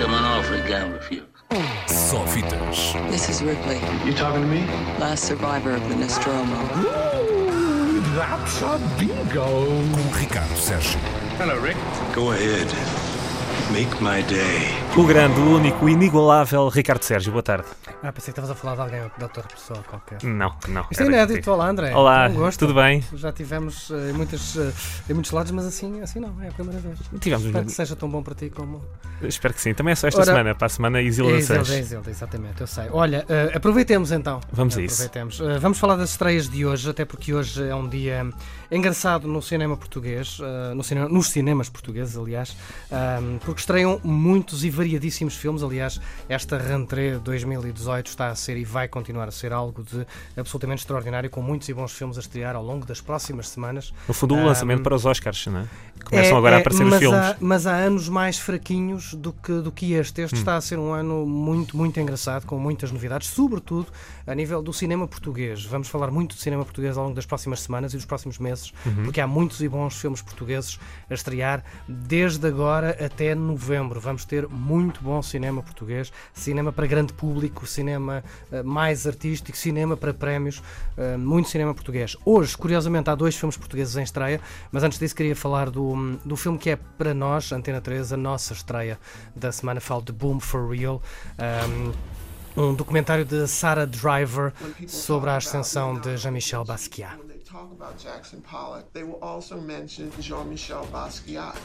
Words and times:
him 0.00 0.12
an 0.14 0.24
offer 0.24 0.56
he 0.56 0.62
can't 0.68 0.92
refuse. 0.94 1.22
Só 1.86 2.24
fitas. 2.26 2.94
This 3.10 3.28
is 3.28 3.42
Ripley, 3.42 3.80
You 4.04 4.12
talking 4.14 4.42
to 4.42 4.46
me? 4.48 4.66
last 4.98 5.24
survivor 5.24 5.74
of 5.74 5.82
the 5.88 5.96
Nostromo. 5.96 6.56
That's 8.16 8.62
a 8.62 8.78
bingo. 8.98 9.44
Com 9.44 10.18
Ricardo 10.18 10.54
Sérgio. 10.56 10.98
Hello, 11.38 11.56
Rick. 11.60 11.76
Go 12.14 12.32
ahead. 12.32 12.68
Make 13.72 14.00
my 14.00 14.22
day. 14.22 14.70
O 14.96 15.04
grande, 15.04 15.38
o 15.40 15.56
único, 15.56 15.88
inigualável 15.88 16.68
Ricardo 16.68 17.02
Sérgio, 17.04 17.32
boa 17.32 17.42
tarde. 17.42 17.66
Ah, 18.00 18.12
pensei 18.12 18.32
que 18.32 18.38
estavas 18.38 18.50
a 18.50 18.54
falar 18.54 18.76
de 18.76 18.80
alguém, 18.94 19.10
doutor 19.18 19.44
pessoa 19.48 19.82
qualquer. 19.82 20.22
Não, 20.22 20.54
não. 20.68 20.86
Isto 20.88 21.02
é 21.02 21.06
inédito, 21.06 21.50
olá 21.50 21.68
André. 21.68 21.92
Olá, 21.92 22.28
tudo 22.56 22.72
bem? 22.72 23.02
Já 23.14 23.32
tivemos 23.32 23.90
eh, 23.90 24.10
em, 24.10 24.12
muitas, 24.12 24.56
eh, 24.56 24.72
em 25.10 25.14
muitos 25.14 25.32
lados, 25.32 25.50
mas 25.50 25.66
assim, 25.66 26.00
assim 26.00 26.20
não, 26.20 26.40
é 26.40 26.46
a 26.48 26.52
primeira 26.52 26.78
vez. 26.80 26.96
Tivemos 27.18 27.44
Espero 27.46 27.66
que 27.66 27.72
seja 27.72 27.96
tão 27.96 28.08
bom 28.08 28.22
para 28.22 28.36
ti 28.36 28.50
como. 28.50 28.84
Espero 29.20 29.52
que 29.52 29.60
sim. 29.60 29.74
Também 29.74 29.90
é 29.92 29.94
só 29.96 30.06
esta 30.06 30.20
Ora- 30.20 30.26
semana, 30.30 30.54
para 30.54 30.66
a 30.66 30.68
semana 30.68 31.02
Isila 31.02 31.32
É 31.32 31.38
Isilda, 31.38 31.74
é. 31.74 31.80
Isilda, 31.80 32.08
exatamente, 32.10 32.60
eu 32.60 32.68
sei. 32.68 32.84
Olha, 32.92 33.26
eh, 33.28 33.50
aproveitemos 33.52 34.12
então. 34.12 34.40
Vamos 34.52 34.78
a 34.78 34.82
isso. 34.82 35.02
Aproveitemos. 35.02 35.40
Eh, 35.40 35.58
vamos 35.58 35.78
falar 35.80 35.96
das 35.96 36.10
estreias 36.10 36.48
de 36.48 36.64
hoje, 36.64 36.88
até 36.88 37.04
porque 37.04 37.34
hoje 37.34 37.66
é 37.68 37.74
um 37.74 37.88
dia 37.88 38.24
engraçado 38.70 39.26
no 39.26 39.42
cinema 39.42 39.76
português, 39.76 40.38
eh, 40.40 40.72
no 40.72 40.84
cinema- 40.84 41.08
nos 41.08 41.30
cinemas 41.30 41.68
portugueses, 41.68 42.16
aliás, 42.16 42.56
porque 43.44 43.58
estreiam 43.60 44.00
muitos 44.04 44.62
e 44.64 44.70
variadíssimos 44.70 45.34
filmes. 45.34 45.64
Aliás, 45.64 46.00
esta 46.28 46.56
rentrée 46.58 47.18
2018 47.18 47.87
está 47.96 48.28
a 48.28 48.34
ser 48.34 48.56
e 48.56 48.64
vai 48.64 48.86
continuar 48.88 49.28
a 49.28 49.30
ser 49.30 49.52
algo 49.52 49.82
de 49.82 50.06
absolutamente 50.36 50.80
extraordinário, 50.82 51.30
com 51.30 51.40
muitos 51.42 51.68
e 51.68 51.74
bons 51.74 51.92
filmes 51.92 52.16
a 52.16 52.20
estrear 52.20 52.54
ao 52.54 52.62
longo 52.64 52.84
das 52.86 53.00
próximas 53.00 53.48
semanas. 53.48 53.92
No 54.06 54.14
fundo, 54.14 54.34
o 54.34 54.38
Ahm, 54.38 54.46
lançamento 54.46 54.82
para 54.82 54.94
os 54.94 55.04
Oscars, 55.06 55.46
não 55.46 55.60
é? 55.60 55.64
Começam 56.04 56.34
É, 56.36 56.38
agora 56.38 56.56
a 56.56 56.58
é, 56.58 56.60
aparecer 56.60 56.86
os 56.86 56.96
filmes. 56.96 57.18
Há, 57.20 57.36
mas 57.40 57.66
há 57.66 57.74
anos 57.76 58.08
mais 58.08 58.38
fraquinhos 58.38 59.14
do 59.14 59.32
que, 59.32 59.52
do 59.60 59.72
que 59.72 59.92
este. 59.94 60.20
Hum. 60.20 60.24
Este 60.24 60.36
está 60.36 60.56
a 60.56 60.60
ser 60.60 60.78
um 60.78 60.92
ano 60.92 61.26
muito, 61.26 61.76
muito 61.76 61.98
engraçado, 62.00 62.44
com 62.46 62.58
muitas 62.58 62.90
novidades, 62.92 63.28
sobretudo 63.28 63.86
a 64.26 64.34
nível 64.34 64.62
do 64.62 64.72
cinema 64.72 65.06
português. 65.08 65.64
Vamos 65.64 65.88
falar 65.88 66.10
muito 66.10 66.34
de 66.36 66.42
cinema 66.42 66.64
português 66.64 66.96
ao 66.96 67.04
longo 67.04 67.14
das 67.16 67.26
próximas 67.26 67.60
semanas 67.60 67.92
e 67.92 67.96
dos 67.96 68.04
próximos 68.06 68.38
meses, 68.38 68.72
Uhum. 68.86 69.04
porque 69.04 69.20
há 69.20 69.26
muitos 69.26 69.60
e 69.62 69.68
bons 69.68 69.96
filmes 70.00 70.20
portugueses 70.22 70.78
a 71.10 71.14
estrear 71.14 71.64
desde 71.88 72.46
agora 72.46 72.90
até 73.04 73.34
novembro. 73.34 74.00
Vamos 74.00 74.24
ter 74.24 74.46
muito 74.48 75.02
bom 75.02 75.20
cinema 75.22 75.62
português, 75.62 76.12
cinema 76.32 76.72
para 76.72 76.86
grande 76.86 77.12
público, 77.12 77.66
cinema 77.78 78.24
eh, 78.50 78.62
mais 78.62 79.06
artístico, 79.06 79.56
cinema 79.56 79.96
para 79.96 80.12
prémios, 80.12 80.62
eh, 80.96 81.16
muito 81.16 81.48
cinema 81.48 81.72
português. 81.72 82.16
Hoje, 82.24 82.56
curiosamente, 82.56 83.08
há 83.08 83.14
dois 83.14 83.36
filmes 83.36 83.56
portugueses 83.56 83.96
em 83.96 84.02
estreia, 84.02 84.40
mas 84.72 84.82
antes 84.82 84.98
disso 84.98 85.14
queria 85.14 85.36
falar 85.36 85.70
do, 85.70 86.18
do 86.24 86.36
filme 86.36 86.58
que 86.58 86.70
é 86.70 86.76
para 86.76 87.14
nós, 87.14 87.52
Antena 87.52 87.80
3, 87.80 88.12
a 88.12 88.16
nossa 88.16 88.52
estreia 88.52 88.98
da 89.34 89.52
semana. 89.52 89.80
Falo 89.80 90.02
de 90.02 90.12
Boom 90.12 90.40
for 90.40 90.68
Real. 90.68 91.00
um, 91.38 91.92
um 92.56 92.74
documentário 92.74 93.24
de 93.24 93.46
Sarah 93.46 93.86
Driver 93.86 94.52
sobre 94.88 95.30
a 95.30 95.36
ascensão 95.36 95.98
de 95.98 96.16
Jean-Michel 96.16 96.64
Basquiat. 96.64 97.16
They 97.28 97.38
talk 97.38 97.72
about 97.72 98.02
Jackson 98.02 98.40
Pollock, 98.40 98.92
they 98.92 99.04
will 99.04 99.18
also 99.22 99.60
mention 99.60 100.10
Jean-Michel 100.18 100.86
Basquiat. 100.92 101.56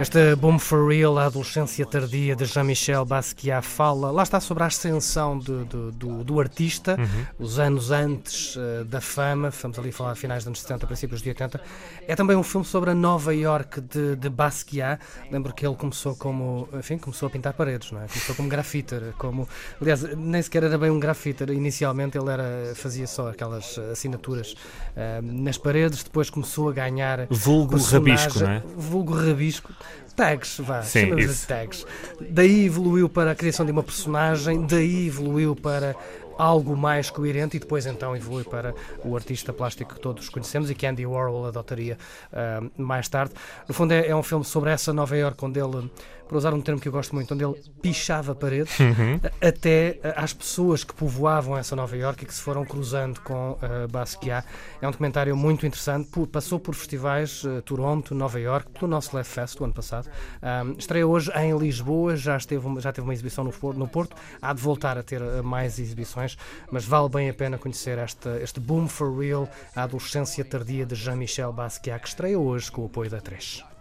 Esta 0.00 0.34
Boom 0.34 0.58
for 0.58 0.88
Real, 0.88 1.16
a 1.18 1.26
adolescência 1.26 1.84
tardia 1.86 2.34
de 2.34 2.44
Jean-Michel 2.46 3.04
Basquiat, 3.04 3.64
fala, 3.64 4.10
lá 4.10 4.22
está, 4.24 4.40
sobre 4.40 4.64
a 4.64 4.66
ascensão 4.66 5.38
de- 5.38 5.64
de- 5.64 5.90
do, 5.92 6.24
do 6.24 6.40
artista, 6.40 6.96
os 7.38 7.58
anos 7.58 7.90
antes 7.92 8.56
eh, 8.56 8.84
da 8.84 9.00
fama, 9.00 9.48
estamos 9.48 9.78
ali 9.78 9.90
a 9.90 9.92
falar 9.92 10.14
de 10.14 10.18
finais 10.18 10.42
dos 10.42 10.48
anos 10.48 10.60
70, 10.62 10.86
princípios 10.86 11.22
de 11.22 11.28
80. 11.28 11.60
É 12.08 12.16
também 12.16 12.34
um 12.36 12.42
filme 12.42 12.66
sobre 12.66 12.90
a 12.90 12.94
Nova 12.94 13.32
York 13.34 13.80
de, 13.82 14.16
de 14.16 14.28
Basquiat. 14.28 15.00
Lembro 15.30 15.52
que 15.52 15.64
ele 15.64 15.76
começou 15.76 16.16
como, 16.16 16.68
enfim, 16.76 16.96
começou 16.98 17.26
a 17.28 17.30
pintar 17.30 17.52
paredes, 17.52 17.92
não 17.92 18.00
é? 18.02 18.06
Começou 18.08 18.34
como 18.34 18.48
grafiter, 18.48 19.12
como, 19.18 19.46
aliás, 19.80 20.02
nem 20.16 20.42
sequer 20.42 20.64
era 20.64 20.78
bem 20.78 20.90
um 20.90 20.98
grafiter. 20.98 21.50
Inicialmente 21.50 22.18
ele 22.18 22.30
era, 22.30 22.72
fazia 22.74 23.06
só 23.06 23.28
aquelas 23.28 23.78
assinaturas 23.78 24.56
eh, 24.96 25.20
nas 25.22 25.58
paredes, 25.58 26.02
depois 26.02 26.28
começou 26.30 26.70
a 26.70 26.72
ganhar 26.72 27.26
Vulgo 27.30 27.76
rabisco, 27.98 28.40
não 28.40 28.50
é? 28.50 28.61
Vulgo 28.76 29.14
rabisco, 29.14 29.72
tags, 30.14 30.58
vá, 30.60 30.82
Sim, 30.82 31.10
chamamos 31.10 31.40
de 31.40 31.46
tags. 31.46 31.86
Daí 32.30 32.66
evoluiu 32.66 33.08
para 33.08 33.32
a 33.32 33.34
criação 33.34 33.64
de 33.64 33.72
uma 33.72 33.82
personagem, 33.82 34.66
daí 34.66 35.06
evoluiu 35.06 35.54
para 35.56 35.96
algo 36.38 36.76
mais 36.76 37.10
coerente 37.10 37.56
e 37.56 37.60
depois 37.60 37.86
então 37.86 38.16
evolui 38.16 38.44
para 38.44 38.74
o 39.04 39.14
artista 39.16 39.52
plástico 39.52 39.94
que 39.94 40.00
todos 40.00 40.28
conhecemos 40.28 40.70
e 40.70 40.74
que 40.74 40.86
Andy 40.86 41.06
Warhol 41.06 41.46
adotaria 41.46 41.98
ah, 42.32 42.60
mais 42.76 43.08
tarde. 43.08 43.32
No 43.68 43.74
fundo 43.74 43.92
é, 43.92 44.08
é 44.08 44.16
um 44.16 44.22
filme 44.22 44.44
sobre 44.44 44.70
essa 44.70 44.92
Nova 44.92 45.16
York 45.16 45.44
onde 45.44 45.60
ele, 45.60 45.90
para 46.28 46.36
usar 46.38 46.54
um 46.54 46.60
termo 46.60 46.80
que 46.80 46.88
eu 46.88 46.92
gosto 46.92 47.14
muito, 47.14 47.34
onde 47.34 47.44
ele 47.44 47.54
pichava 47.82 48.34
paredes 48.34 48.76
a- 48.80 49.48
até 49.48 49.98
às 50.16 50.32
pessoas 50.32 50.84
que 50.84 50.94
povoavam 50.94 51.56
essa 51.58 51.74
Nova 51.76 51.96
York 51.96 52.22
e 52.22 52.26
que 52.26 52.34
se 52.34 52.40
foram 52.40 52.64
cruzando 52.64 53.20
com 53.20 53.58
ah, 53.60 53.86
Basquiat. 53.90 54.46
É 54.80 54.86
um 54.88 54.90
documentário 54.90 55.36
muito 55.36 55.66
interessante, 55.66 56.08
passou 56.30 56.58
por 56.60 56.74
festivais 56.74 57.42
ah, 57.46 57.60
Toronto, 57.62 58.14
Nova 58.14 58.38
York, 58.40 58.70
pelo 58.78 58.90
nosso 58.90 59.14
Left 59.16 59.32
Fest 59.32 59.58
do 59.58 59.64
ano 59.64 59.74
passado. 59.74 60.08
Ah, 60.40 60.64
estreia 60.78 61.06
hoje 61.06 61.30
em 61.36 61.56
Lisboa, 61.58 62.16
já, 62.16 62.36
esteve, 62.36 62.80
já 62.80 62.92
teve 62.92 63.06
uma 63.06 63.12
exibição 63.12 63.44
no, 63.44 63.72
no 63.74 63.88
Porto, 63.88 64.16
há 64.40 64.52
de 64.52 64.60
voltar 64.62 64.96
a 64.96 65.02
ter 65.02 65.20
mais 65.42 65.78
exibições, 65.78 66.21
mas 66.70 66.84
vale 66.84 67.08
bem 67.08 67.28
a 67.28 67.34
pena 67.34 67.58
conhecer 67.58 67.98
esta, 67.98 68.40
este 68.40 68.60
Boom 68.60 68.88
for 68.88 69.18
Real, 69.18 69.48
a 69.74 69.82
adolescência 69.82 70.44
tardia 70.44 70.86
de 70.86 70.94
Jean-Michel 70.94 71.52
Basquiat, 71.52 72.00
que 72.00 72.08
estreia 72.08 72.38
hoje 72.38 72.70
com 72.70 72.82
o 72.82 72.86
apoio 72.86 73.10
da 73.10 73.20
3. 73.20 73.71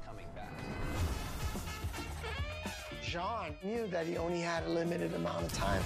Jean 3.11 3.53
knew 3.61 3.89
that 3.89 4.05
he 4.05 4.17
only 4.17 4.41
had 4.41 4.63
a 4.65 4.69
limited 4.69 5.13
amount 5.13 5.43
of 5.43 5.51
time. 5.51 5.81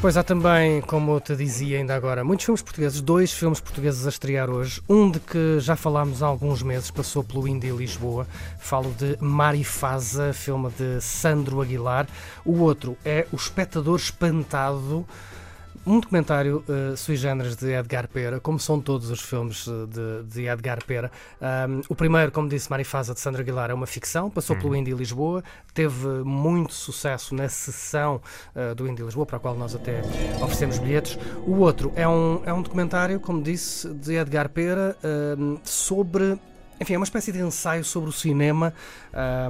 Pois 0.00 0.16
há 0.16 0.24
também, 0.24 0.80
como 0.80 1.12
eu 1.12 1.20
te 1.20 1.36
dizia 1.36 1.78
ainda 1.78 1.94
agora, 1.94 2.24
muitos 2.24 2.44
filmes 2.44 2.60
portugueses, 2.60 3.00
dois 3.00 3.32
filmes 3.32 3.60
portugueses 3.60 4.04
a 4.04 4.08
estrear 4.08 4.50
hoje. 4.50 4.82
Um 4.88 5.08
de 5.08 5.20
que 5.20 5.60
já 5.60 5.76
falámos 5.76 6.24
há 6.24 6.26
alguns 6.26 6.60
meses, 6.64 6.90
passou 6.90 7.22
pelo 7.22 7.46
Indie 7.46 7.70
Lisboa. 7.70 8.26
Falo 8.58 8.92
de 8.94 9.16
Marifaza, 9.20 10.32
filme 10.32 10.68
de 10.70 11.00
Sandro 11.00 11.62
Aguilar. 11.62 12.08
O 12.44 12.58
outro 12.58 12.98
é 13.04 13.28
O 13.30 13.36
Espectador 13.36 13.96
Espantado. 13.96 15.06
Um 15.86 15.98
documentário 15.98 16.62
uh, 16.68 16.94
sui 16.94 17.16
generis 17.16 17.56
de 17.56 17.72
Edgar 17.72 18.06
Pera, 18.06 18.38
como 18.38 18.58
são 18.58 18.78
todos 18.78 19.10
os 19.10 19.22
filmes 19.22 19.66
uh, 19.66 19.86
de, 19.86 20.22
de 20.24 20.46
Edgar 20.46 20.84
Pera. 20.84 21.10
Um, 21.40 21.80
o 21.88 21.94
primeiro, 21.94 22.30
como 22.30 22.48
disse 22.48 22.68
Marifaza, 22.68 23.14
de 23.14 23.20
Sandra 23.20 23.40
Aguilar, 23.40 23.70
é 23.70 23.74
uma 23.74 23.86
ficção, 23.86 24.28
passou 24.28 24.56
pelo 24.56 24.76
Indie 24.76 24.92
Lisboa, 24.92 25.42
teve 25.72 26.06
muito 26.22 26.74
sucesso 26.74 27.34
na 27.34 27.48
sessão 27.48 28.20
uh, 28.54 28.74
do 28.74 28.86
Indie 28.86 29.02
Lisboa, 29.02 29.24
para 29.24 29.38
a 29.38 29.40
qual 29.40 29.56
nós 29.56 29.74
até 29.74 30.02
oferecemos 30.42 30.78
bilhetes. 30.78 31.18
O 31.46 31.56
outro 31.60 31.90
é 31.96 32.06
um, 32.06 32.42
é 32.44 32.52
um 32.52 32.60
documentário, 32.60 33.18
como 33.18 33.42
disse, 33.42 33.88
de 33.88 34.16
Edgar 34.16 34.50
Pera, 34.50 34.96
um, 35.38 35.58
sobre. 35.64 36.38
Enfim, 36.80 36.94
é 36.94 36.96
uma 36.96 37.04
espécie 37.04 37.30
de 37.30 37.38
ensaio 37.40 37.84
sobre 37.84 38.08
o 38.08 38.12
cinema 38.12 38.72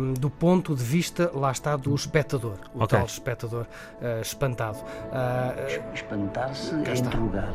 um, 0.00 0.14
do 0.14 0.28
ponto 0.28 0.74
de 0.74 0.82
vista, 0.82 1.30
lá 1.32 1.52
está, 1.52 1.76
do 1.76 1.94
espectador, 1.94 2.56
o 2.74 2.82
Ok. 2.82 2.98
tal 2.98 3.06
espectador 3.06 3.66
uh, 4.02 4.20
espantado. 4.20 4.78
Uh, 4.78 5.94
Espantar-se 5.94 6.74
é 6.74 6.94
interrogar. 6.96 7.54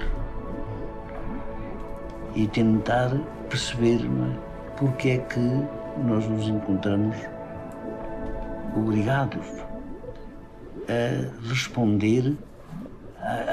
E 2.36 2.48
tentar 2.48 3.12
perceber 3.50 4.00
não 4.00 4.32
é, 4.32 4.38
porque 4.78 5.10
é 5.10 5.18
que 5.18 5.40
nós 6.06 6.26
nos 6.26 6.48
encontramos 6.48 7.18
obrigados 8.78 9.46
a 10.88 11.48
responder 11.50 12.38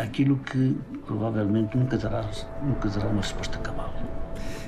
àquilo 0.01 0.37
que 0.37 0.77
provavelmente 1.07 1.77
nunca 1.77 1.97
terá, 1.99 2.25
nunca 2.63 2.89
terá 2.89 3.07
uma 3.07 3.23
resposta 3.23 3.59
cabal. 3.59 3.93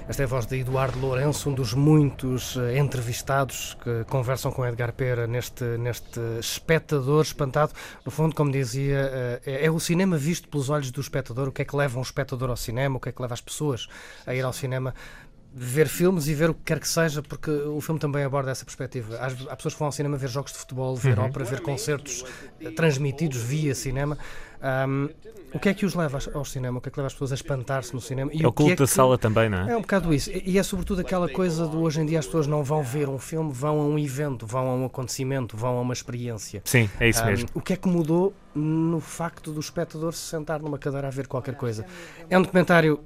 Esta 0.07 0.23
é 0.23 0.27
a 0.27 0.29
voz 0.29 0.45
de 0.45 0.61
Eduardo 0.61 0.99
Lourenço, 0.99 1.49
um 1.49 1.55
dos 1.55 1.73
muitos 1.73 2.59
eh, 2.59 2.77
entrevistados 2.77 3.75
que 3.83 4.05
conversam 4.05 4.53
com 4.53 4.63
Edgar 4.67 4.93
Pera 4.93 5.27
neste, 5.27 5.65
neste 5.79 6.21
espectador 6.39 7.23
espantado. 7.23 7.73
No 8.05 8.13
fundo, 8.13 8.35
como 8.35 8.53
dizia, 8.53 8.99
eh, 9.11 9.41
é, 9.47 9.65
é 9.65 9.71
o 9.71 9.81
cinema 9.81 10.19
visto 10.19 10.47
pelos 10.47 10.69
olhos 10.69 10.91
do 10.91 11.01
espectador. 11.01 11.49
O 11.49 11.53
que 11.53 11.63
é 11.63 11.65
que 11.65 11.75
leva 11.75 11.99
um 11.99 12.03
espectador 12.03 12.51
ao 12.51 12.57
cinema? 12.57 12.99
O 12.99 13.01
que 13.01 13.09
é 13.09 13.13
que 13.13 13.23
leva 13.23 13.33
as 13.33 13.41
pessoas 13.41 13.89
a 14.27 14.35
ir 14.35 14.43
ao 14.45 14.53
cinema? 14.53 14.95
Ver 15.57 15.87
filmes 15.87 16.27
e 16.27 16.35
ver 16.35 16.51
o 16.51 16.55
que 16.55 16.63
quer 16.65 16.81
que 16.81 16.89
seja, 16.89 17.23
porque 17.23 17.49
o 17.49 17.81
filme 17.81 18.01
também 18.01 18.25
aborda 18.25 18.51
essa 18.51 18.65
perspectiva. 18.65 19.17
Há, 19.19 19.27
há 19.53 19.57
pessoas 19.57 19.75
que 19.75 19.79
vão 19.79 19.87
ao 19.87 19.93
cinema 19.93 20.17
ver 20.17 20.29
jogos 20.29 20.51
de 20.53 20.59
futebol, 20.59 20.97
ver 20.97 21.17
ópera, 21.21 21.45
ver 21.45 21.61
concertos 21.61 22.25
eh, 22.61 22.71
transmitidos 22.73 23.39
via 23.41 23.73
cinema. 23.73 24.19
Ahm, 24.61 25.11
o 25.53 25.61
que 25.61 25.69
é 25.69 25.75
que 25.75 25.87
os 25.87 25.95
leva 25.95 26.19
ao 26.35 26.45
cinema? 26.45 26.79
O 26.79 26.81
que 26.81 26.89
é 26.89 26.91
que 26.91 26.99
leva 26.99 27.07
as 27.07 27.13
pessoas 27.13 27.31
a 27.31 27.37
espantar-se 27.37 27.95
no 27.95 28.01
cinema? 28.01 28.33
E 28.35 28.43
É 28.43 28.47
o 28.47 28.49
é 28.49 28.53
culto 28.53 28.75
da 28.83 28.87
que- 28.89 28.93
sala 28.93 29.17
também, 29.17 29.49
não 29.49 29.59
é? 29.69 29.71
é 29.71 29.77
um 29.77 29.81
bocado 29.83 30.13
isso. 30.13 30.29
E 30.45 30.59
é 30.59 30.63
sobretudo 30.65 31.03
aquela 31.03 31.29
coisa 31.29 31.69
do 31.69 31.79
hoje 31.83 32.01
em 32.01 32.07
dia 32.07 32.19
as 32.19 32.27
pessoas 32.27 32.49
não 32.49 32.65
vão 32.65 32.83
ver 32.83 33.09
um 33.09 33.19
filme, 33.21 33.53
vão 33.53 33.81
a 33.81 33.85
um 33.85 33.97
evento, 33.97 34.45
vão 34.49 34.69
a 34.69 34.75
um 34.75 34.85
acontecimento, 34.87 35.57
vão 35.57 35.79
a 35.79 35.81
uma 35.83 35.93
experiência. 35.93 36.63
Sim, 36.65 36.91
é 36.99 37.09
isso 37.09 37.21
Ahm, 37.23 37.27
mesmo. 37.31 37.49
O 37.55 37.61
que 37.61 37.75
é 37.75 37.77
que 37.77 37.87
mudou 37.87 38.35
no 38.53 38.99
facto 38.99 39.53
do 39.53 39.61
espectador 39.61 40.13
se 40.15 40.23
sentar 40.29 40.61
numa 40.61 40.79
cadeira 40.79 41.07
a 41.07 41.11
ver 41.13 41.29
qualquer 41.29 41.55
coisa? 41.55 41.87
É 42.29 42.37
um 42.37 42.43
documentário 42.43 42.99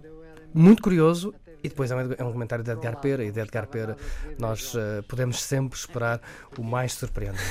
muito 0.55 0.83
curioso, 0.83 1.35
E 1.63 1.69
depois 1.69 1.91
é 1.91 1.97
um, 1.97 2.13
é 2.17 2.25
um 2.25 2.33
comentário 2.33 2.65
de 2.65 2.71
Edgar 2.71 2.97
Pera, 3.01 3.25
e 3.25 3.33
de 3.33 3.41
Edgar 3.41 3.67
Pera 3.67 3.97
nós 4.39 4.75
eh, 4.77 5.03
podemos 5.09 5.43
sempre 5.43 5.77
esperar 5.79 6.21
o 6.57 6.63
mais 6.63 6.93
surpreendente. 6.93 7.43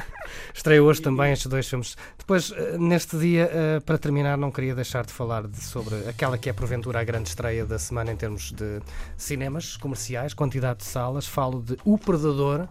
Estreia 0.54 0.82
hoje 0.82 1.02
também 1.02 1.32
estes 1.32 1.46
dois 1.48 1.68
filmes. 1.68 1.96
Depois, 2.18 2.52
eh, 2.52 2.78
neste 2.78 3.18
dia, 3.18 3.50
eh, 3.52 3.80
para 3.80 3.98
terminar, 3.98 4.38
não 4.38 4.50
queria 4.50 4.74
deixar 4.74 5.04
de 5.04 5.12
falar 5.12 5.46
de- 5.46 5.60
sobre 5.60 5.94
aquela 6.08 6.38
que 6.38 6.48
é 6.48 6.52
porventura 6.52 7.00
a 7.00 7.04
grande 7.04 7.28
estreia 7.28 7.66
da 7.66 7.78
semana 7.78 8.10
em 8.12 8.16
termos 8.16 8.50
de 8.52 8.80
cinemas 9.16 9.76
comerciais, 9.76 10.32
quantidade 10.34 10.78
de 10.80 10.84
salas. 10.86 11.26
Falo 11.26 11.62
de 11.62 11.76
O 11.84 11.98
Predador. 11.98 12.66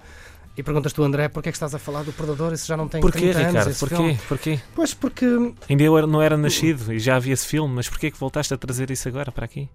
E 0.57 0.63
perguntas 0.63 0.92
tu, 0.92 1.03
André, 1.03 1.30
porquê 1.30 1.50
é 1.50 1.51
que 1.51 1.56
estás 1.56 1.74
a 1.74 1.80
falar 1.80 2.03
do 2.03 2.12
Predador? 2.12 2.51
Isso 2.51 2.68
já 2.68 2.75
não 2.75 2.88
tem 2.88 3.00
Porquê, 3.00 3.19
30 3.31 3.38
anos, 3.39 3.47
Ricardo? 3.51 3.69
esse 3.69 3.80
Porquê? 3.80 3.95
filme. 3.95 4.19
Porquê? 4.27 4.59
Pois 4.75 4.94
porque 4.94 5.25
Ainda 5.69 5.83
eu 5.83 6.07
não 6.07 6.21
era 6.21 6.35
nascido 6.35 6.92
e 6.92 7.00
já 7.00 7.15
havia 7.15 7.33
esse 7.33 7.45
filme, 7.47 7.74
mas 7.75 7.88
porquê 7.88 8.12
que 8.12 8.19
voltaste 8.19 8.53
a 8.53 8.57
trazer 8.57 8.92
isso 8.92 9.07
agora 9.07 9.31
para 9.31 9.45
aqui? 9.45 9.69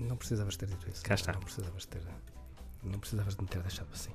Não 0.00 0.16
precisavas 0.16 0.56
ter 0.56 0.66
dito 0.66 0.88
isso. 0.90 1.02
Cá 1.02 1.14
está. 1.14 1.32
Não 1.32 1.40
precisavas 1.40 1.84
ter. 1.86 2.02
Não 2.82 2.98
precisavas 2.98 3.34
de 3.34 3.42
me 3.42 3.48
ter 3.48 3.60
deixado 3.60 3.88
assim. 3.92 4.10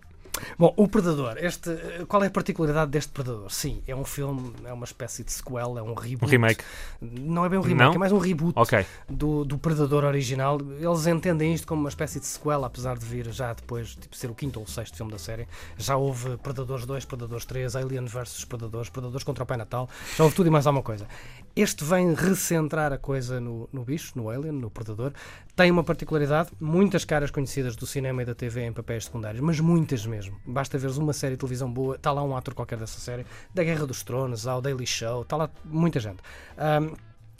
Bom, 0.57 0.73
o 0.77 0.87
Predador. 0.87 1.37
Este, 1.37 1.69
eh, 1.69 2.05
qual 2.07 2.23
é 2.23 2.27
a 2.27 2.29
particularidade 2.29 2.91
deste 2.91 3.11
Predador? 3.11 3.49
Sim, 3.51 3.81
é 3.87 3.95
um 3.95 4.05
filme, 4.05 4.53
é 4.65 4.73
uma 4.73 4.85
espécie 4.85 5.23
de 5.23 5.31
sequel, 5.31 5.77
é 5.77 5.81
um 5.81 5.93
reboot. 5.93 6.25
Um 6.25 6.27
remake. 6.29 6.63
Não 7.01 7.45
é 7.45 7.49
bem 7.49 7.59
um 7.59 7.61
remake, 7.61 7.89
Não? 7.89 7.93
é 7.95 7.97
mais 7.97 8.11
um 8.11 8.17
reboot 8.17 8.53
Ok. 8.55 8.85
do, 9.09 9.43
do 9.45 9.57
Predador 9.57 10.03
original. 10.03 10.59
Eles 10.79 11.07
entendem 11.07 11.53
isto 11.53 11.67
como 11.67 11.81
uma 11.81 11.89
espécie 11.89 12.19
de 12.19 12.25
sequela, 12.25 12.67
apesar 12.67 12.97
de 12.97 13.05
vir 13.05 13.29
já 13.31 13.53
depois 13.53 13.95
tipo, 13.95 14.15
ser 14.15 14.29
o 14.29 14.35
quinto 14.35 14.59
ou 14.59 14.65
o 14.65 14.69
sexto 14.69 14.97
filme 14.97 15.11
da 15.11 15.17
série. 15.17 15.47
Já 15.77 15.95
houve 15.97 16.37
Predadores 16.37 16.85
2, 16.85 17.05
Predadores 17.05 17.45
3, 17.45 17.75
Alien 17.75 18.05
vs 18.05 18.45
Predadores, 18.45 18.89
Predadores 18.89 19.23
contra 19.23 19.43
o 19.43 19.47
Pai 19.47 19.57
Natal. 19.57 19.89
Já 20.17 20.23
houve 20.23 20.35
tudo 20.35 20.47
e 20.47 20.49
mais 20.49 20.65
alguma 20.67 20.83
coisa. 20.83 21.07
Este 21.55 21.83
vem 21.85 22.13
recentrar 22.13 22.91
a 22.91 22.97
coisa 22.97 23.39
no, 23.39 23.69
no 23.71 23.83
bicho, 23.85 24.11
no 24.15 24.29
Alien, 24.29 24.51
no 24.53 24.69
Predador. 24.69 25.13
Tem 25.55 25.71
uma 25.71 25.83
particularidade, 25.85 26.49
muitas 26.59 27.05
caras 27.05 27.31
conhecidas 27.31 27.75
do 27.77 27.85
cinema 27.87 28.21
e 28.21 28.25
da 28.25 28.35
TV 28.35 28.61
em 28.65 28.73
papéis 28.73 29.05
secundários, 29.05 29.41
mas 29.41 29.59
muitas 29.61 30.05
mesmo. 30.05 30.24
Basta 30.45 30.77
veres 30.77 30.97
uma 30.97 31.13
série 31.13 31.33
de 31.35 31.39
televisão 31.39 31.71
boa, 31.71 31.95
está 31.95 32.11
lá 32.11 32.23
um 32.23 32.35
ator 32.35 32.53
qualquer 32.53 32.77
dessa 32.77 32.99
série, 32.99 33.25
da 33.53 33.63
Guerra 33.63 33.85
dos 33.85 34.03
Tronos, 34.03 34.47
ao 34.47 34.61
Daily 34.61 34.85
Show, 34.87 35.21
está 35.21 35.37
lá 35.37 35.49
muita 35.63 35.99
gente. 35.99 36.19
Ahm, 36.57 36.93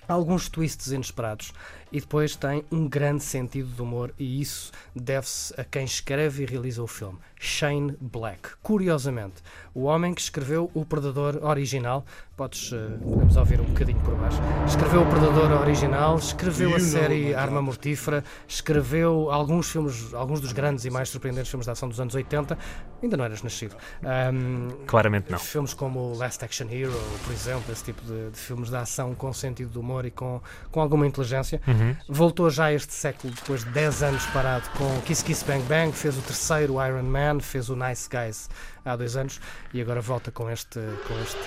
alguns 0.07 0.49
twists 0.49 0.91
inesperados 0.91 1.51
e 1.95 2.01
depois 2.01 2.35
tem 2.35 2.61
um 2.69 2.89
grande 2.89 3.23
sentido 3.23 3.69
de 3.69 3.81
humor 3.81 4.13
e 4.19 4.41
isso 4.41 4.69
deve-se 4.93 5.53
a 5.57 5.63
quem 5.63 5.85
escreve 5.85 6.43
e 6.43 6.45
realiza 6.45 6.83
o 6.83 6.87
filme, 6.87 7.17
Shane 7.39 7.95
Black. 8.01 8.49
Curiosamente, 8.61 9.35
o 9.73 9.83
homem 9.83 10.13
que 10.13 10.19
escreveu 10.19 10.69
o 10.73 10.83
Predador 10.83 11.39
original, 11.41 12.05
podes, 12.35 12.73
eh, 12.73 12.97
podemos 13.01 13.37
ouvir 13.37 13.61
um 13.61 13.63
bocadinho 13.63 13.99
por 14.01 14.13
baixo, 14.15 14.41
escreveu 14.67 15.03
o 15.03 15.05
Predador 15.05 15.61
original, 15.61 16.17
escreveu 16.17 16.75
a 16.75 16.79
série 16.81 17.33
Arma 17.33 17.61
Mortífera, 17.61 18.25
escreveu 18.45 19.31
alguns 19.31 19.69
filmes, 19.69 20.13
alguns 20.13 20.41
dos 20.41 20.51
grandes 20.51 20.83
e 20.83 20.89
mais 20.89 21.07
surpreendentes 21.07 21.49
filmes 21.49 21.65
de 21.65 21.71
ação 21.71 21.87
dos 21.87 22.01
anos 22.01 22.13
80, 22.13 22.57
ainda 23.01 23.15
não 23.15 23.23
eras 23.23 23.41
nascido. 23.41 23.77
Ahm, 24.03 24.69
Claramente 24.85 25.31
não. 25.31 25.39
Filmes 25.39 25.73
como 25.73 26.13
Last 26.15 26.43
Action 26.43 26.67
Hero, 26.69 26.91
por 27.23 27.31
exemplo, 27.31 27.71
esse 27.71 27.85
tipo 27.85 28.01
de, 28.01 28.31
de 28.31 28.37
filmes 28.37 28.69
de 28.69 28.75
ação 28.75 29.15
com 29.15 29.31
sentido 29.31 29.71
de 29.71 29.79
humor 29.79 30.05
e 30.05 30.11
com, 30.11 30.41
com 30.71 30.81
alguma 30.81 31.07
inteligência. 31.07 31.61
Uhum. 31.67 31.84
Voltou 32.07 32.49
já 32.49 32.71
este 32.71 32.93
século, 32.93 33.33
depois 33.33 33.63
de 33.63 33.69
10 33.71 34.03
anos 34.03 34.25
parado, 34.27 34.69
com 34.77 35.01
Kiss 35.01 35.23
Kiss 35.23 35.43
Bang 35.45 35.63
Bang, 35.63 35.91
fez 35.91 36.17
o 36.17 36.21
terceiro 36.21 36.73
Iron 36.85 37.03
Man, 37.03 37.39
fez 37.39 37.69
o 37.69 37.75
Nice 37.75 38.07
Guys 38.09 38.49
há 38.83 38.95
dois 38.95 39.15
anos 39.15 39.39
e 39.73 39.81
agora 39.81 40.01
volta 40.01 40.31
com 40.31 40.49
este, 40.49 40.79
com 41.07 41.19
este 41.21 41.37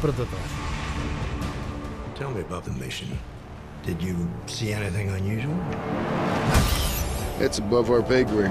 Predador. 0.00 0.26
Tell 2.16 2.30
me 2.30 2.40
about 2.40 2.64
the 2.64 2.72
mission. 2.72 3.08
Did 3.84 4.02
you 4.02 4.16
see 4.46 4.72
anything 4.72 5.08
unusual? 5.10 5.54
It's 7.40 7.58
above 7.58 7.90
our 7.90 8.02
pay 8.02 8.24
grade. 8.24 8.50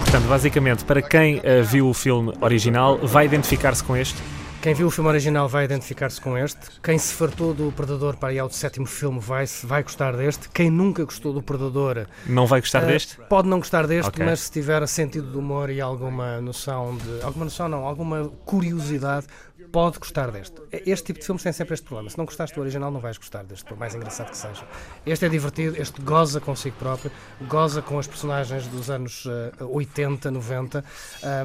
Portanto, 0.00 0.28
basicamente, 0.28 0.84
para 0.84 1.00
quem 1.00 1.40
eh, 1.42 1.62
viu 1.62 1.88
o 1.88 1.94
filme 1.94 2.32
original, 2.40 2.98
vai 2.98 3.26
identificar-se 3.26 3.82
com 3.84 3.96
este? 3.96 4.20
Quem 4.62 4.74
viu 4.74 4.88
o 4.88 4.90
filme 4.90 5.08
original 5.10 5.48
vai 5.48 5.64
identificar-se 5.64 6.20
com 6.20 6.36
este. 6.36 6.58
Quem 6.82 6.98
se 6.98 7.14
fartou 7.14 7.54
do 7.54 7.70
Predador 7.70 8.16
para 8.16 8.32
ir 8.32 8.40
ao 8.40 8.50
sétimo 8.50 8.84
filme 8.84 9.20
vai, 9.20 9.44
vai 9.62 9.82
gostar 9.84 10.16
deste. 10.16 10.48
Quem 10.48 10.70
nunca 10.70 11.04
gostou 11.04 11.32
do 11.32 11.40
Predador 11.40 12.06
Não 12.26 12.46
vai 12.48 12.60
gostar 12.60 12.82
Uh, 12.82 12.86
deste? 12.86 13.16
Pode 13.28 13.48
não 13.48 13.58
gostar 13.58 13.86
deste, 13.86 14.08
Ok. 14.08 14.24
mas 14.24 14.40
se 14.40 14.50
tiver 14.50 14.84
sentido 14.88 15.30
de 15.30 15.38
humor 15.38 15.70
e 15.70 15.80
alguma 15.80 16.40
noção 16.40 16.96
de. 16.96 17.22
Alguma 17.24 17.44
noção, 17.44 17.68
não, 17.68 17.84
alguma 17.86 18.28
curiosidade, 18.44 19.26
pode 19.66 19.98
gostar 19.98 20.30
deste. 20.30 20.60
Este 20.70 21.06
tipo 21.06 21.20
de 21.20 21.26
filmes 21.26 21.42
tem 21.42 21.52
sempre 21.52 21.74
este 21.74 21.84
problema. 21.84 22.08
Se 22.10 22.18
não 22.18 22.24
gostaste 22.24 22.54
do 22.54 22.60
original, 22.60 22.90
não 22.90 23.00
vais 23.00 23.18
gostar 23.18 23.44
deste, 23.44 23.64
por 23.64 23.76
mais 23.76 23.94
engraçado 23.94 24.30
que 24.30 24.36
seja. 24.36 24.64
Este 25.04 25.26
é 25.26 25.28
divertido, 25.28 25.80
este 25.80 26.00
goza 26.00 26.40
consigo 26.40 26.76
próprio, 26.76 27.10
goza 27.42 27.82
com 27.82 27.98
as 27.98 28.06
personagens 28.06 28.66
dos 28.66 28.90
anos 28.90 29.24
uh, 29.26 29.72
80, 29.72 30.30
90, 30.30 30.84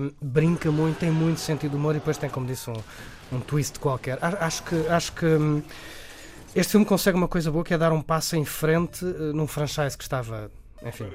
um, 0.01 0.11
brinca 0.21 0.71
muito, 0.71 0.99
tem 0.99 1.11
muito 1.11 1.39
sentido 1.39 1.71
de 1.71 1.77
humor 1.77 1.95
e 1.95 1.99
depois 1.99 2.17
tem, 2.17 2.29
como 2.29 2.45
disse, 2.45 2.69
um, 2.69 2.81
um 3.31 3.39
twist 3.39 3.79
qualquer. 3.79 4.17
Acho 4.21 4.63
que. 4.63 4.87
Acho 4.87 5.11
que 5.13 5.25
hum, 5.25 5.61
este 6.53 6.71
filme 6.71 6.85
consegue 6.85 7.17
uma 7.17 7.29
coisa 7.29 7.49
boa 7.49 7.63
que 7.63 7.73
é 7.73 7.77
dar 7.77 7.93
um 7.93 8.01
passo 8.01 8.35
em 8.35 8.43
frente 8.43 9.05
eh, 9.05 9.31
num 9.33 9.47
franchise 9.47 9.97
que 9.97 10.03
estava, 10.03 10.51
enfim, 10.83 11.07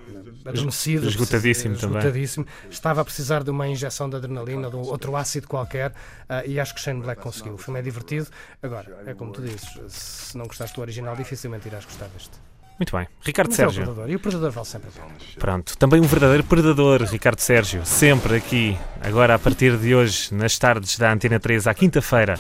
adormecido, 0.45 1.09
esgotadíssimo 1.09 1.75
eh, 1.75 1.79
também. 1.79 1.99
esgotadíssimo. 1.99 2.47
Estava 2.71 3.01
a 3.01 3.05
precisar 3.05 3.43
de 3.43 3.51
uma 3.51 3.67
injeção 3.67 4.09
de 4.09 4.17
adrenalina, 4.17 4.71
de 4.71 4.77
um 4.77 4.81
outro 4.81 5.17
ácido 5.17 5.49
qualquer, 5.49 5.93
ah, 6.29 6.45
e 6.45 6.61
acho 6.61 6.75
que 6.75 6.81
Shane 6.81 7.01
Black 7.01 7.21
conseguiu. 7.21 7.55
O 7.55 7.59
filme 7.59 7.81
é 7.81 7.83
divertido. 7.83 8.29
Agora, 8.63 9.03
é 9.07 9.15
como 9.15 9.33
tu 9.33 9.43
dizes, 9.43 9.69
se 9.89 10.37
não 10.39 10.47
gostaste 10.47 10.77
do 10.77 10.81
original, 10.81 11.17
dificilmente 11.17 11.67
irás 11.69 11.85
gostar 11.85 12.09
deste. 12.09 12.39
Muito 12.79 12.95
bem. 12.95 13.09
Ricardo 13.23 13.49
Mas 13.49 13.59
é 13.59 13.67
o 13.67 13.71
Sérgio. 13.71 13.85
Predador, 13.85 14.11
e 14.11 14.17
o 14.17 14.21
Predador 14.21 14.51
vale 14.51 14.67
sempre 14.67 14.91
a 14.91 14.93
pena. 14.93 15.15
Pronto, 15.39 15.79
também 15.79 16.01
um 16.01 16.05
verdadeiro 16.05 16.45
predador, 16.45 17.03
Ricardo 17.05 17.41
Sérgio, 17.41 17.87
sempre 17.87 18.37
aqui, 18.37 18.79
agora 19.01 19.35
a 19.35 19.39
partir 19.39 19.79
de 19.79 19.95
hoje, 19.95 20.35
nas 20.35 20.59
tardes 20.59 20.99
da 20.99 21.11
Antena 21.11 21.41
3, 21.41 21.67
à 21.67 21.75
quinta-feira. 21.75 22.39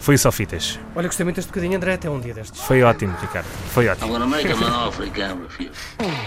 Foi 0.00 0.14
o 0.14 0.18
Só 0.18 0.30
Fitas. 0.32 0.78
Olha, 0.94 1.06
gostei 1.06 1.24
muito 1.24 1.36
deste 1.36 1.48
bocadinho, 1.48 1.76
André, 1.76 1.94
até 1.94 2.08
um 2.08 2.18
dia 2.20 2.32
destes. 2.32 2.60
Foi 2.62 2.82
ótimo, 2.82 3.14
Ricardo. 3.20 3.46
Foi 3.72 3.88
ótimo. 3.88 4.12
gonna 4.12 4.26
make 4.26 4.48
him 4.48 4.62
an 4.64 4.86
offer 4.88 5.04
he 5.04 5.10
can't 5.10 5.38
refuse. 5.42 5.70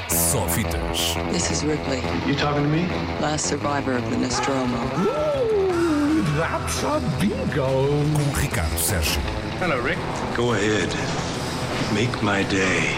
Só 0.10 0.48
fitas. 0.48 1.16
This 1.32 1.50
is 1.52 1.64
Ripley, 1.64 2.02
You 2.28 2.36
talking 2.36 2.64
to 2.64 2.70
me? 2.70 2.88
last 3.22 3.48
survivor 3.48 3.96
of 3.98 4.04
the 4.10 4.18
Nostromo. 4.18 4.78
That's 6.38 6.84
a 6.84 7.00
bingo. 7.20 7.66
Com 8.14 8.40
Ricardo 8.40 8.78
Sérgio. 8.78 9.22
Hello, 9.60 9.80
Rick. 9.82 10.00
Go 10.36 10.54
ahead. 10.54 10.90
Make 11.94 12.22
my 12.24 12.44
day. 12.44 12.96